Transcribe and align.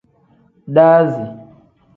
Daazi. 0.73 1.23